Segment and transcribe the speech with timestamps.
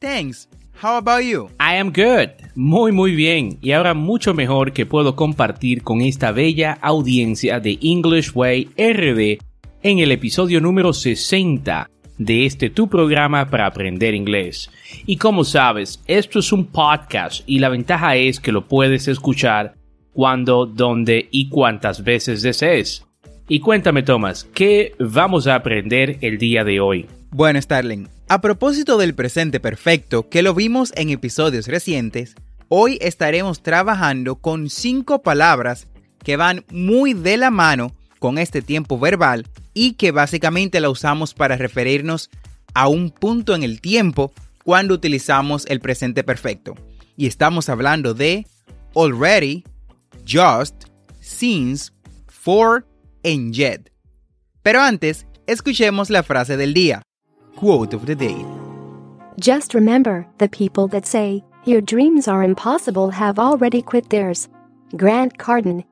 [0.00, 0.48] Thanks.
[0.82, 1.50] How about you?
[1.60, 2.30] I am good.
[2.54, 3.58] Muy muy bien.
[3.60, 9.44] Y ahora mucho mejor que puedo compartir con esta bella audiencia de English Way RD
[9.82, 14.70] en el episodio número 60 de este tu programa para aprender inglés.
[15.04, 19.74] Y como sabes, esto es un podcast y la ventaja es que lo puedes escuchar
[20.14, 23.06] cuando, donde y cuantas veces desees.
[23.48, 27.06] Y cuéntame, Thomas, ¿qué vamos a aprender el día de hoy?
[27.32, 32.34] Bueno, Starling, a propósito del presente perfecto que lo vimos en episodios recientes,
[32.68, 35.86] hoy estaremos trabajando con cinco palabras
[36.24, 41.32] que van muy de la mano con este tiempo verbal y que básicamente la usamos
[41.32, 42.30] para referirnos
[42.74, 44.32] a un punto en el tiempo
[44.64, 46.74] cuando utilizamos el presente perfecto.
[47.16, 48.44] Y estamos hablando de
[48.96, 49.62] already,
[50.28, 50.86] just,
[51.20, 51.92] since,
[52.26, 52.84] for
[53.22, 53.92] and yet.
[54.62, 57.02] Pero antes, escuchemos la frase del día.
[57.60, 58.42] Quote of the day.
[59.38, 64.48] Just remember, the people that say, your dreams are impossible have already quit theirs.
[64.96, 65.84] Grant Cardin.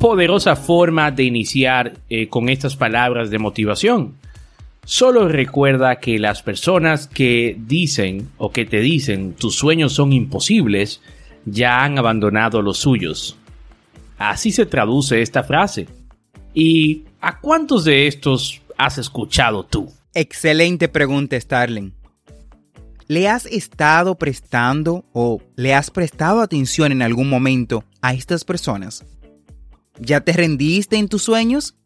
[0.00, 4.16] poderosa forma de iniciar eh, con estas palabras de motivación.
[4.84, 11.00] Solo recuerda que las personas que dicen o que te dicen tus sueños son imposibles
[11.44, 13.36] ya han abandonado los suyos.
[14.18, 15.86] Así se traduce esta frase.
[16.54, 19.92] ¿Y a cuántos de estos has escuchado tú?
[20.12, 21.94] Excelente pregunta, Starling.
[23.06, 29.04] ¿Le has estado prestando o le has prestado atención en algún momento a estas personas?
[30.00, 31.76] ¿Ya te rendiste en tus sueños?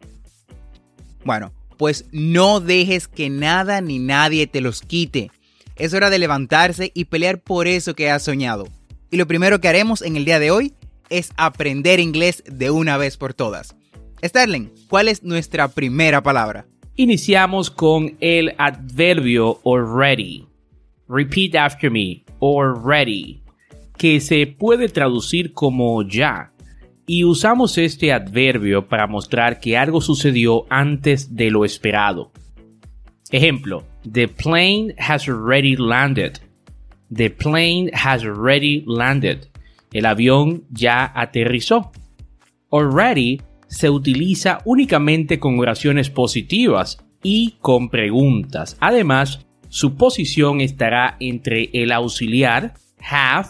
[1.25, 5.31] Bueno, pues no dejes que nada ni nadie te los quite.
[5.77, 8.67] Es hora de levantarse y pelear por eso que has soñado.
[9.11, 10.75] Y lo primero que haremos en el día de hoy
[11.11, 13.77] es aprender inglés de una vez por todas.
[14.25, 16.67] Starling, ¿cuál es nuestra primera palabra?
[16.97, 20.47] Iniciamos con el adverbio already.
[21.09, 23.43] Repeat after me, already,
[23.99, 26.53] que se puede traducir como ya.
[27.05, 32.31] Y usamos este adverbio para mostrar que algo sucedió antes de lo esperado.
[33.33, 36.39] Ejemplo, the plane has already landed.
[37.13, 39.49] The plane has already landed.
[39.93, 41.91] El avión ya aterrizó.
[42.71, 43.43] Already
[43.75, 48.77] se utiliza únicamente con oraciones positivas y con preguntas.
[48.79, 53.49] Además, su posición estará entre el auxiliar have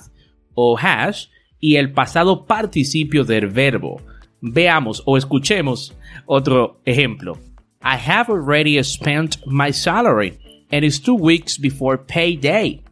[0.55, 1.31] o has
[1.61, 4.01] y el pasado participio del verbo.
[4.41, 7.39] Veamos o escuchemos otro ejemplo.
[7.83, 10.39] I have already spent my salary
[10.73, 12.83] and it's two weeks before payday.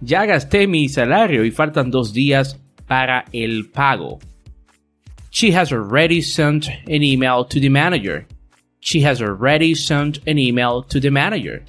[0.00, 4.20] Ya gasté mi salario y faltan dos días para el pago.
[5.38, 8.26] She has already sent an email to the manager.
[8.80, 11.62] She has already sent an email to the manager.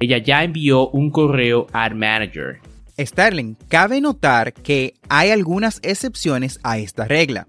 [0.00, 2.60] Ella ya envió un correo al manager.
[2.98, 7.46] Starling, cabe notar que hay algunas excepciones a esta regla.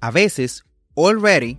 [0.00, 0.64] A veces,
[0.96, 1.58] already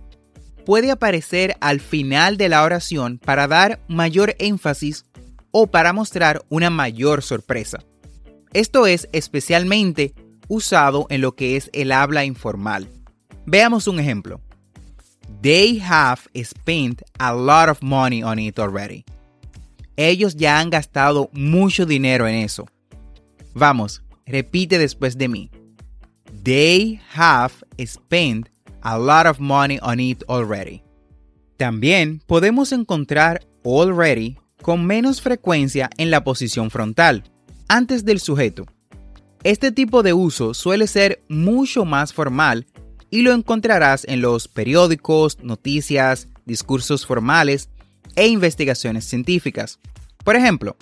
[0.66, 5.06] puede aparecer al final de la oración para dar mayor énfasis
[5.50, 7.78] o para mostrar una mayor sorpresa.
[8.52, 10.12] Esto es especialmente
[10.46, 12.90] usado en lo que es el habla informal.
[13.46, 14.40] Veamos un ejemplo.
[15.40, 19.04] They have spent a lot of money on it already.
[19.96, 22.66] Ellos ya han gastado mucho dinero en eso.
[23.54, 25.50] Vamos, repite después de mí.
[26.42, 27.52] They have
[27.86, 28.48] spent
[28.82, 30.82] a lot of money on it already.
[31.56, 37.24] También podemos encontrar already con menos frecuencia en la posición frontal,
[37.68, 38.66] antes del sujeto.
[39.44, 42.66] Este tipo de uso suele ser mucho más formal
[43.10, 47.68] y lo encontrarás en los periódicos, noticias, discursos formales
[48.14, 49.78] e investigaciones científicas.
[50.24, 50.76] Por ejemplo,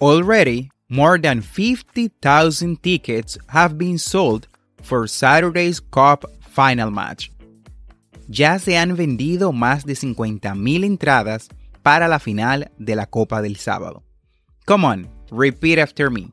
[0.00, 4.46] already more than 50,000 tickets have been sold
[4.82, 7.30] for Saturday's Cup final match.
[8.28, 11.48] Ya se han vendido más de 50,000 entradas
[11.82, 14.02] para la final de la Copa del sábado.
[14.66, 16.32] Come on, repeat after me.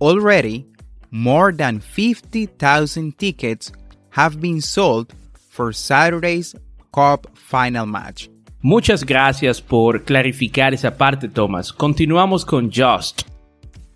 [0.00, 0.66] Already,
[1.10, 3.72] more than 50,000 tickets
[4.12, 5.12] have been sold
[5.50, 6.54] for Saturday's
[6.92, 8.28] Cup final match.
[8.60, 11.72] Muchas gracias por clarificar esa parte, Thomas.
[11.72, 13.22] Continuamos con just.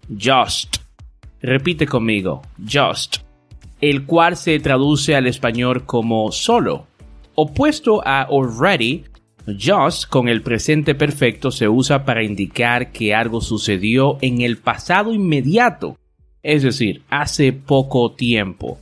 [0.08, 0.78] Just.
[1.40, 2.42] Repite conmigo.
[2.58, 3.18] Just.
[3.80, 6.86] El cual se traduce al español como solo.
[7.34, 9.04] Opuesto a already,
[9.46, 15.12] just con el presente perfecto se usa para indicar que algo sucedió en el pasado
[15.12, 15.96] inmediato,
[16.42, 18.80] es decir, hace poco tiempo.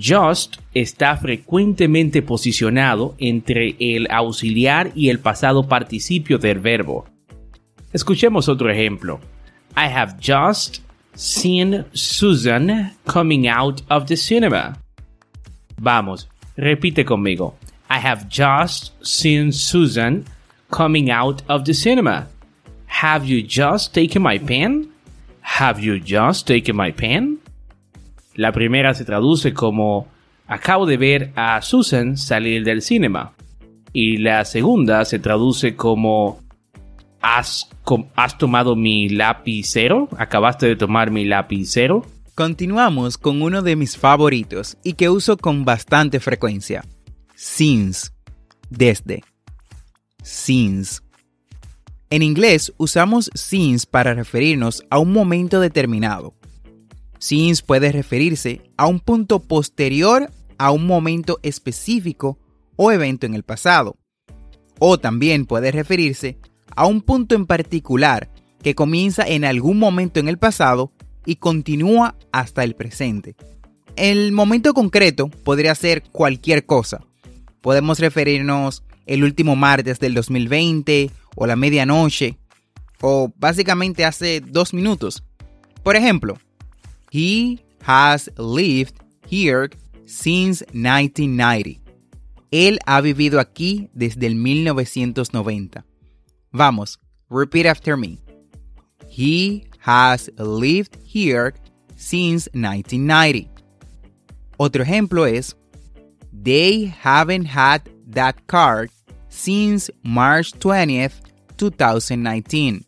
[0.00, 7.06] Just está frecuentemente posicionado entre el auxiliar y el pasado participio del verbo.
[7.92, 9.20] Escuchemos otro ejemplo.
[9.76, 10.80] I have just
[11.14, 14.78] seen Susan coming out of the cinema.
[15.78, 17.54] Vamos, repite conmigo.
[17.90, 20.24] I have just seen Susan
[20.70, 22.28] coming out of the cinema.
[22.86, 24.88] Have you just taken my pen?
[25.42, 27.41] Have you just taken my pen?
[28.34, 30.08] La primera se traduce como
[30.46, 33.34] acabo de ver a Susan salir del cinema.
[33.92, 36.40] Y la segunda se traduce como
[37.20, 37.68] ¿Has,
[38.16, 40.08] ¿Has, tomado mi lapicero?
[40.18, 42.04] ¿Acabaste de tomar mi lapicero?
[42.34, 46.84] Continuamos con uno de mis favoritos y que uso con bastante frecuencia
[47.36, 48.10] since,
[48.70, 49.22] desde.
[50.22, 51.00] Since.
[52.10, 56.34] En inglés usamos since para referirnos a un momento determinado.
[57.22, 60.28] Since puede referirse a un punto posterior
[60.58, 62.36] a un momento específico
[62.74, 63.96] o evento en el pasado.
[64.80, 66.36] O también puede referirse
[66.74, 68.28] a un punto en particular
[68.60, 70.90] que comienza en algún momento en el pasado
[71.24, 73.36] y continúa hasta el presente.
[73.94, 77.06] El momento concreto podría ser cualquier cosa,
[77.60, 82.36] Podemos referirnos el último martes del 2020 o la medianoche
[83.00, 85.22] o básicamente hace dos minutos.
[85.84, 86.38] Por ejemplo,
[87.12, 88.94] He has lived
[89.28, 89.68] here
[90.06, 91.78] since 1990.
[92.50, 95.84] Él ha vivido aquí desde el 1990.
[96.52, 96.98] Vamos,
[97.28, 98.18] repeat after me.
[99.10, 101.52] He has lived here
[101.96, 103.50] since 1990.
[104.56, 105.54] Otro ejemplo es
[106.32, 108.90] They haven't had that card
[109.28, 111.20] since March 20th,
[111.58, 112.86] 2019.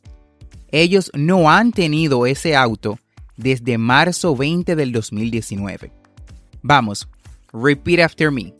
[0.73, 2.99] Ellos no han tenido ese auto
[3.37, 5.93] desde marzo 20 del 2019.
[6.63, 7.09] Vamos,
[7.53, 8.55] repeat after me.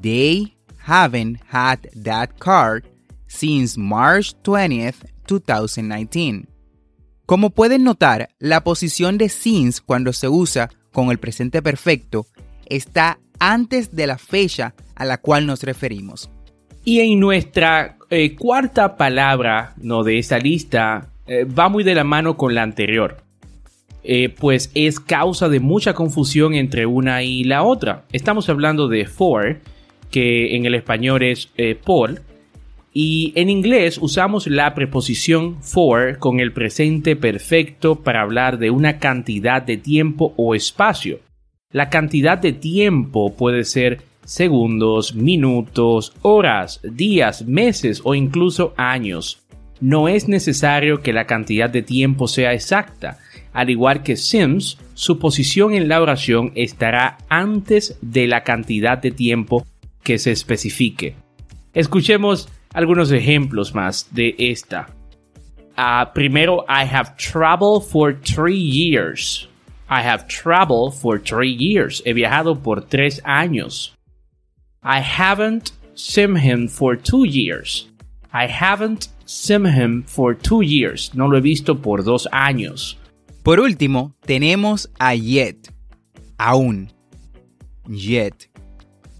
[0.00, 0.54] They
[0.86, 2.84] haven't had that card
[3.26, 4.96] since March 20th,
[5.26, 6.46] 2019.
[7.26, 12.26] Como pueden notar, la posición de since cuando se usa con el presente perfecto
[12.66, 16.30] está antes de la fecha a la cual nos referimos.
[16.84, 20.02] Y en nuestra eh, cuarta palabra ¿no?
[20.02, 23.18] de esta lista eh, va muy de la mano con la anterior.
[24.02, 28.04] Eh, pues es causa de mucha confusión entre una y la otra.
[28.12, 29.60] Estamos hablando de for,
[30.10, 31.50] que en el español es
[31.84, 32.22] por,
[32.92, 38.98] y en inglés usamos la preposición for con el presente perfecto para hablar de una
[38.98, 41.20] cantidad de tiempo o espacio.
[41.70, 49.40] La cantidad de tiempo puede ser segundos, minutos, horas, días, meses o incluso años.
[49.80, 53.18] No es necesario que la cantidad de tiempo sea exacta.
[53.52, 59.10] Al igual que Sims, su posición en la oración estará antes de la cantidad de
[59.10, 59.66] tiempo
[60.02, 61.16] que se especifique.
[61.74, 64.88] Escuchemos algunos ejemplos más de esta.
[65.76, 69.48] Ah, primero, I have traveled for three years.
[69.88, 72.02] I have traveled for three years.
[72.04, 73.94] He viajado por tres años.
[74.82, 77.88] I haven't seen him for two years.
[78.32, 81.12] I haven't seen him for two years.
[81.14, 82.96] No lo he visto por dos años.
[83.42, 85.72] Por último, tenemos a yet.
[86.36, 86.92] Aún.
[87.88, 88.50] Yet.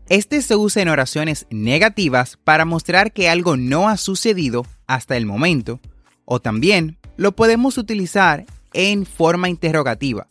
[0.09, 5.25] Este se usa en oraciones negativas para mostrar que algo no ha sucedido hasta el
[5.25, 5.81] momento,
[6.25, 10.29] o también lo podemos utilizar en forma interrogativa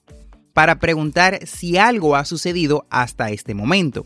[0.53, 4.05] para preguntar si algo ha sucedido hasta este momento.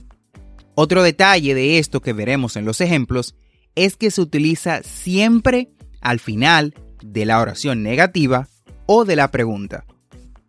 [0.75, 3.35] Otro detalle de esto que veremos en los ejemplos
[3.75, 5.71] es que se utiliza siempre
[6.01, 6.73] al final
[7.03, 8.47] de la oración negativa
[8.85, 9.85] o de la pregunta.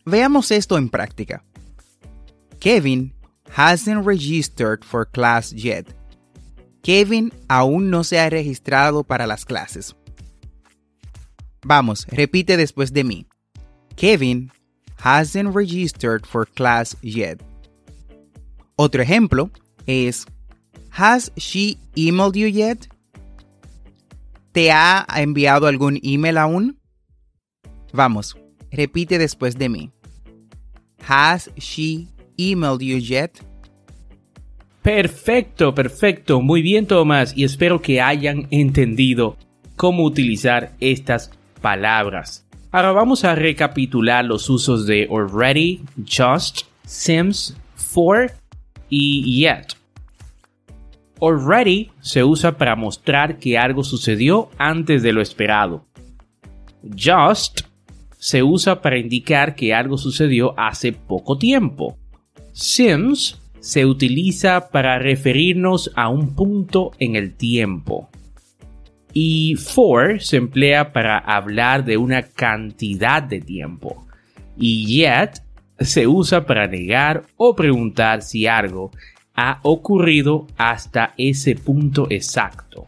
[0.05, 1.43] Veamos esto en práctica.
[2.61, 3.13] Kevin
[3.57, 5.87] hasn't registered for class yet.
[6.83, 9.97] Kevin aún no se ha registrado para las clases.
[11.63, 13.27] Vamos, repite después de mí.
[13.97, 14.51] Kevin
[15.03, 17.43] hasn't registered for class yet.
[18.77, 19.51] Otro ejemplo
[19.87, 20.27] es
[20.91, 22.89] Has she emailed you yet?
[24.53, 26.79] ¿Te ha enviado algún email aún?
[27.95, 28.37] Vamos,
[28.73, 29.91] repite después de mí.
[31.07, 33.31] Has she emailed you yet?
[34.83, 36.41] Perfecto, perfecto.
[36.43, 37.37] Muy bien, Tomás.
[37.37, 39.37] Y espero que hayan entendido
[39.77, 42.45] cómo utilizar estas palabras.
[42.73, 48.33] Ahora vamos a recapitular los usos de already, just, since, for
[48.91, 49.77] y yet.
[51.21, 55.87] Already se usa para mostrar que algo sucedió antes de lo esperado.
[56.83, 57.63] Just
[58.25, 61.99] se usa para indicar que algo sucedió hace poco tiempo.
[62.55, 68.09] Since se utiliza para referirnos a un punto en el tiempo.
[69.13, 74.07] Y for se emplea para hablar de una cantidad de tiempo.
[74.57, 75.43] Y yet
[75.79, 78.91] se usa para negar o preguntar si algo
[79.35, 82.87] ha ocurrido hasta ese punto exacto.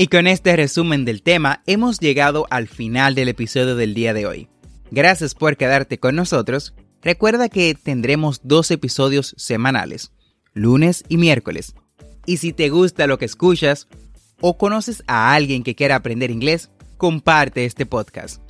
[0.00, 4.26] Y con este resumen del tema hemos llegado al final del episodio del día de
[4.26, 4.48] hoy.
[4.92, 6.72] Gracias por quedarte con nosotros.
[7.02, 10.12] Recuerda que tendremos dos episodios semanales,
[10.54, 11.74] lunes y miércoles.
[12.26, 13.88] Y si te gusta lo que escuchas
[14.40, 18.40] o conoces a alguien que quiera aprender inglés, comparte este podcast.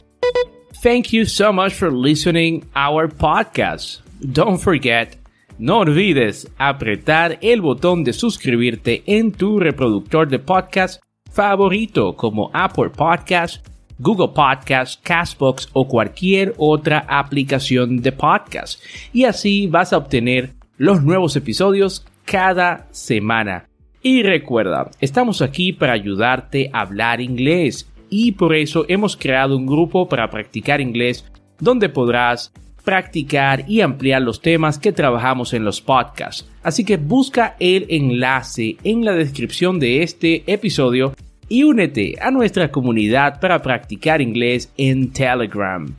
[0.83, 4.03] Thank you so much for listening our podcast.
[4.21, 5.17] Don't forget,
[5.57, 11.01] no olvides apretar el botón de suscribirte en tu reproductor de podcast
[11.39, 13.65] favorito como Apple Podcast,
[14.01, 18.83] Google Podcast, Castbox o cualquier otra aplicación de podcast.
[19.13, 23.69] Y así vas a obtener los nuevos episodios cada semana.
[24.03, 29.67] Y recuerda, estamos aquí para ayudarte a hablar inglés y por eso hemos creado un
[29.67, 31.25] grupo para practicar inglés
[31.61, 32.53] donde podrás
[32.85, 36.49] practicar y ampliar los temas que trabajamos en los podcasts.
[36.65, 41.15] Así que busca el enlace en la descripción de este episodio
[41.49, 45.95] y únete a nuestra comunidad para practicar inglés en Telegram.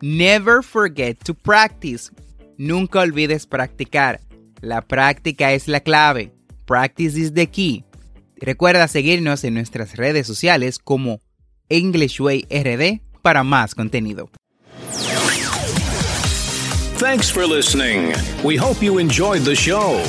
[0.00, 2.10] Never forget to practice.
[2.56, 4.20] Nunca olvides practicar.
[4.60, 6.32] La práctica es la clave.
[6.66, 7.84] Practice is the key.
[8.36, 11.20] Recuerda seguirnos en nuestras redes sociales como
[11.68, 14.30] Englishway RD para más contenido.
[16.98, 18.12] Thanks for listening.
[18.42, 20.02] We hope you enjoyed the show.